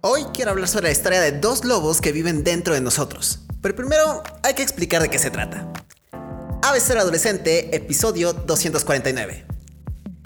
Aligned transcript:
Hoy 0.00 0.24
quiero 0.32 0.52
hablar 0.52 0.68
sobre 0.68 0.84
la 0.84 0.92
historia 0.92 1.20
de 1.20 1.32
dos 1.32 1.64
lobos 1.64 2.00
que 2.00 2.12
viven 2.12 2.44
dentro 2.44 2.72
de 2.72 2.80
nosotros. 2.80 3.40
Pero 3.60 3.74
primero 3.74 4.22
hay 4.44 4.54
que 4.54 4.62
explicar 4.62 5.02
de 5.02 5.08
qué 5.08 5.18
se 5.18 5.32
trata. 5.32 5.72
ABC 6.62 6.90
Adolescente, 6.92 7.74
episodio 7.74 8.32
249. 8.32 9.44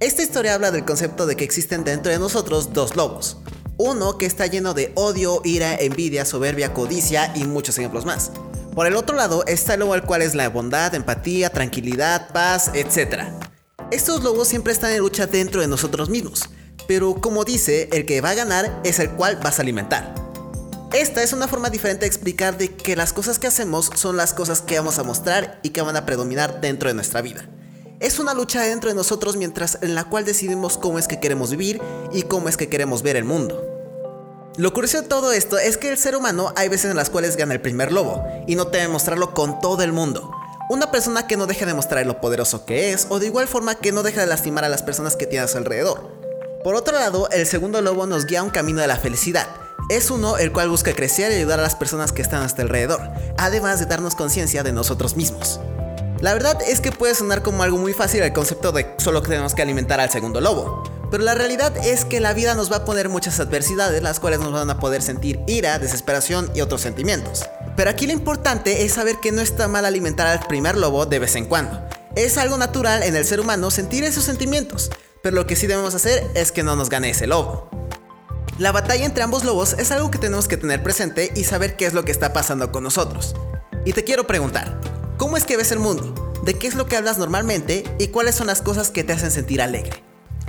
Esta 0.00 0.22
historia 0.22 0.54
habla 0.54 0.70
del 0.70 0.84
concepto 0.84 1.24
de 1.24 1.34
que 1.36 1.44
existen 1.44 1.82
dentro 1.82 2.12
de 2.12 2.18
nosotros 2.18 2.74
dos 2.74 2.94
lobos. 2.94 3.38
Uno 3.78 4.18
que 4.18 4.26
está 4.26 4.46
lleno 4.46 4.74
de 4.74 4.92
odio, 4.96 5.40
ira, 5.44 5.74
envidia, 5.74 6.26
soberbia, 6.26 6.74
codicia 6.74 7.32
y 7.34 7.44
muchos 7.44 7.78
ejemplos 7.78 8.04
más. 8.04 8.32
Por 8.74 8.86
el 8.86 8.96
otro 8.96 9.16
lado 9.16 9.46
está 9.46 9.74
el 9.74 9.80
lobo 9.80 9.94
al 9.94 10.04
cual 10.04 10.20
es 10.20 10.34
la 10.34 10.50
bondad, 10.50 10.94
empatía, 10.94 11.48
tranquilidad, 11.48 12.30
paz, 12.34 12.70
etc. 12.74 13.22
Estos 13.90 14.22
lobos 14.22 14.46
siempre 14.46 14.74
están 14.74 14.92
en 14.92 14.98
lucha 14.98 15.26
dentro 15.26 15.62
de 15.62 15.68
nosotros 15.68 16.10
mismos, 16.10 16.50
pero 16.86 17.14
como 17.20 17.44
dice, 17.44 17.88
el 17.92 18.06
que 18.06 18.20
va 18.20 18.30
a 18.30 18.34
ganar 18.34 18.80
es 18.84 18.98
el 18.98 19.10
cual 19.10 19.38
vas 19.42 19.58
a 19.58 19.62
alimentar. 19.62 20.14
Esta 20.92 21.22
es 21.22 21.32
una 21.32 21.48
forma 21.48 21.70
diferente 21.70 22.02
de 22.02 22.06
explicar 22.06 22.56
de 22.56 22.74
que 22.74 22.94
las 22.94 23.12
cosas 23.12 23.40
que 23.40 23.48
hacemos 23.48 23.90
son 23.94 24.16
las 24.16 24.32
cosas 24.32 24.60
que 24.60 24.78
vamos 24.78 24.98
a 24.98 25.02
mostrar 25.02 25.58
y 25.62 25.70
que 25.70 25.82
van 25.82 25.96
a 25.96 26.06
predominar 26.06 26.60
dentro 26.60 26.88
de 26.88 26.94
nuestra 26.94 27.20
vida. 27.20 27.48
Es 27.98 28.18
una 28.18 28.34
lucha 28.34 28.62
dentro 28.62 28.90
de 28.90 28.94
nosotros 28.96 29.36
mientras 29.36 29.78
en 29.82 29.94
la 29.94 30.04
cual 30.04 30.24
decidimos 30.24 30.78
cómo 30.78 30.98
es 30.98 31.08
que 31.08 31.18
queremos 31.18 31.50
vivir 31.50 31.82
y 32.12 32.22
cómo 32.22 32.48
es 32.48 32.56
que 32.56 32.68
queremos 32.68 33.02
ver 33.02 33.16
el 33.16 33.24
mundo. 33.24 33.66
Lo 34.56 34.72
curioso 34.72 35.02
de 35.02 35.08
todo 35.08 35.32
esto 35.32 35.58
es 35.58 35.76
que 35.78 35.88
el 35.88 35.98
ser 35.98 36.14
humano 36.14 36.52
hay 36.54 36.68
veces 36.68 36.92
en 36.92 36.96
las 36.96 37.10
cuales 37.10 37.36
gana 37.36 37.54
el 37.54 37.60
primer 37.60 37.90
lobo 37.90 38.22
y 38.46 38.54
no 38.54 38.66
debe 38.66 38.86
mostrarlo 38.86 39.34
con 39.34 39.58
todo 39.58 39.82
el 39.82 39.92
mundo. 39.92 40.30
Una 40.70 40.92
persona 40.92 41.26
que 41.26 41.36
no 41.36 41.46
deja 41.46 41.66
de 41.66 41.74
mostrar 41.74 42.06
lo 42.06 42.20
poderoso 42.20 42.64
que 42.64 42.92
es 42.92 43.08
o 43.10 43.18
de 43.18 43.26
igual 43.26 43.48
forma 43.48 43.74
que 43.74 43.90
no 43.90 44.04
deja 44.04 44.20
de 44.20 44.28
lastimar 44.28 44.64
a 44.64 44.68
las 44.68 44.84
personas 44.84 45.16
que 45.16 45.26
tiene 45.26 45.44
a 45.44 45.48
su 45.48 45.58
alrededor. 45.58 46.23
Por 46.64 46.76
otro 46.76 46.98
lado, 46.98 47.28
el 47.30 47.46
segundo 47.46 47.82
lobo 47.82 48.06
nos 48.06 48.24
guía 48.24 48.42
un 48.42 48.48
camino 48.48 48.80
de 48.80 48.86
la 48.86 48.96
felicidad. 48.96 49.46
Es 49.90 50.10
uno 50.10 50.38
el 50.38 50.50
cual 50.50 50.70
busca 50.70 50.94
crecer 50.94 51.30
y 51.30 51.34
ayudar 51.34 51.60
a 51.60 51.62
las 51.62 51.76
personas 51.76 52.10
que 52.10 52.22
están 52.22 52.38
a 52.38 52.44
nuestro 52.44 52.62
alrededor, 52.62 53.02
además 53.36 53.80
de 53.80 53.84
darnos 53.84 54.14
conciencia 54.14 54.62
de 54.62 54.72
nosotros 54.72 55.14
mismos. 55.14 55.60
La 56.22 56.32
verdad 56.32 56.58
es 56.66 56.80
que 56.80 56.90
puede 56.90 57.14
sonar 57.14 57.42
como 57.42 57.62
algo 57.62 57.76
muy 57.76 57.92
fácil 57.92 58.22
el 58.22 58.32
concepto 58.32 58.72
de 58.72 58.94
solo 58.96 59.20
tenemos 59.20 59.54
que 59.54 59.60
alimentar 59.60 60.00
al 60.00 60.10
segundo 60.10 60.40
lobo, 60.40 60.82
pero 61.10 61.22
la 61.22 61.34
realidad 61.34 61.76
es 61.76 62.06
que 62.06 62.18
la 62.18 62.32
vida 62.32 62.54
nos 62.54 62.72
va 62.72 62.76
a 62.76 62.84
poner 62.86 63.10
muchas 63.10 63.40
adversidades, 63.40 64.02
las 64.02 64.18
cuales 64.18 64.40
nos 64.40 64.52
van 64.52 64.70
a 64.70 64.80
poder 64.80 65.02
sentir 65.02 65.40
ira, 65.46 65.78
desesperación 65.78 66.50
y 66.54 66.62
otros 66.62 66.80
sentimientos. 66.80 67.44
Pero 67.76 67.90
aquí 67.90 68.06
lo 68.06 68.14
importante 68.14 68.86
es 68.86 68.94
saber 68.94 69.16
que 69.20 69.32
no 69.32 69.42
está 69.42 69.68
mal 69.68 69.84
alimentar 69.84 70.26
al 70.28 70.46
primer 70.46 70.78
lobo 70.78 71.04
de 71.04 71.18
vez 71.18 71.36
en 71.36 71.44
cuando. 71.44 71.78
Es 72.16 72.38
algo 72.38 72.56
natural 72.56 73.02
en 73.02 73.16
el 73.16 73.26
ser 73.26 73.40
humano 73.40 73.70
sentir 73.70 74.02
esos 74.04 74.24
sentimientos, 74.24 74.90
pero 75.24 75.36
lo 75.36 75.46
que 75.46 75.56
sí 75.56 75.66
debemos 75.66 75.94
hacer 75.94 76.30
es 76.34 76.52
que 76.52 76.62
no 76.62 76.76
nos 76.76 76.90
gane 76.90 77.08
ese 77.08 77.26
lobo. 77.26 77.70
La 78.58 78.72
batalla 78.72 79.06
entre 79.06 79.24
ambos 79.24 79.42
lobos 79.42 79.74
es 79.78 79.90
algo 79.90 80.10
que 80.10 80.18
tenemos 80.18 80.48
que 80.48 80.58
tener 80.58 80.82
presente 80.82 81.32
y 81.34 81.44
saber 81.44 81.76
qué 81.76 81.86
es 81.86 81.94
lo 81.94 82.04
que 82.04 82.12
está 82.12 82.34
pasando 82.34 82.70
con 82.70 82.84
nosotros. 82.84 83.34
Y 83.86 83.94
te 83.94 84.04
quiero 84.04 84.26
preguntar, 84.26 84.78
¿cómo 85.16 85.38
es 85.38 85.46
que 85.46 85.56
ves 85.56 85.72
el 85.72 85.78
mundo? 85.78 86.14
¿De 86.44 86.52
qué 86.58 86.66
es 86.66 86.74
lo 86.74 86.84
que 86.84 86.98
hablas 86.98 87.16
normalmente? 87.16 87.84
¿Y 87.98 88.08
cuáles 88.08 88.34
son 88.34 88.48
las 88.48 88.60
cosas 88.60 88.90
que 88.90 89.02
te 89.02 89.14
hacen 89.14 89.30
sentir 89.30 89.62
alegre? 89.62 90.04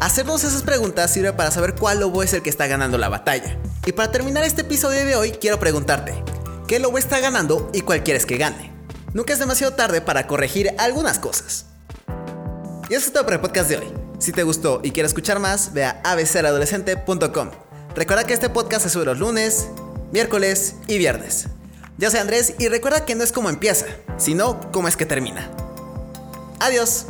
Hacernos 0.00 0.42
esas 0.42 0.62
preguntas 0.62 1.12
sirve 1.12 1.32
para 1.32 1.52
saber 1.52 1.76
cuál 1.76 2.00
lobo 2.00 2.24
es 2.24 2.32
el 2.32 2.42
que 2.42 2.50
está 2.50 2.66
ganando 2.66 2.98
la 2.98 3.08
batalla. 3.08 3.60
Y 3.86 3.92
para 3.92 4.10
terminar 4.10 4.42
este 4.42 4.62
episodio 4.62 5.06
de 5.06 5.14
hoy, 5.14 5.30
quiero 5.30 5.60
preguntarte, 5.60 6.24
¿qué 6.66 6.80
lobo 6.80 6.98
está 6.98 7.20
ganando 7.20 7.70
y 7.72 7.82
cuál 7.82 8.02
quieres 8.02 8.26
que 8.26 8.36
gane? 8.36 8.72
Nunca 9.14 9.32
es 9.32 9.38
demasiado 9.38 9.74
tarde 9.74 10.00
para 10.00 10.26
corregir 10.26 10.74
algunas 10.78 11.20
cosas. 11.20 11.66
Y 12.90 12.94
eso 12.94 13.06
es 13.06 13.12
todo 13.12 13.22
para 13.22 13.36
el 13.36 13.42
podcast 13.42 13.68
de 13.68 13.76
hoy. 13.76 14.05
Si 14.18 14.32
te 14.32 14.42
gustó 14.42 14.80
y 14.82 14.92
quieres 14.92 15.10
escuchar 15.10 15.38
más, 15.38 15.72
ve 15.72 15.84
a 15.84 16.00
abceradolescente.com. 16.04 17.50
Recuerda 17.94 18.24
que 18.24 18.34
este 18.34 18.48
podcast 18.48 18.82
se 18.82 18.90
sube 18.90 19.04
los 19.04 19.18
lunes, 19.18 19.68
miércoles 20.12 20.76
y 20.86 20.98
viernes. 20.98 21.48
Yo 21.98 22.10
soy 22.10 22.20
Andrés 22.20 22.54
y 22.58 22.68
recuerda 22.68 23.04
que 23.04 23.14
no 23.14 23.24
es 23.24 23.32
como 23.32 23.48
empieza, 23.48 23.86
sino 24.18 24.60
cómo 24.70 24.88
es 24.88 24.96
que 24.96 25.06
termina. 25.06 25.50
Adiós. 26.60 27.06